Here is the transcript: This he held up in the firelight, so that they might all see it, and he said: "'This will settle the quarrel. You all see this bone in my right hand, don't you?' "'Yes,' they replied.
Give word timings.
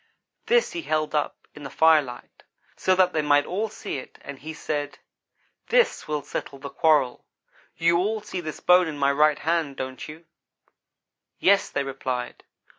This 0.47 0.71
he 0.71 0.81
held 0.81 1.13
up 1.13 1.47
in 1.53 1.61
the 1.61 1.69
firelight, 1.69 2.41
so 2.75 2.95
that 2.95 3.13
they 3.13 3.21
might 3.21 3.45
all 3.45 3.69
see 3.69 3.99
it, 3.99 4.17
and 4.23 4.39
he 4.39 4.51
said: 4.51 4.97
"'This 5.67 6.07
will 6.07 6.23
settle 6.23 6.57
the 6.57 6.71
quarrel. 6.71 7.23
You 7.77 7.97
all 7.99 8.19
see 8.21 8.41
this 8.41 8.59
bone 8.61 8.87
in 8.87 8.97
my 8.97 9.11
right 9.11 9.37
hand, 9.37 9.75
don't 9.75 10.07
you?' 10.07 10.25
"'Yes,' 11.37 11.69
they 11.69 11.83
replied. 11.83 12.43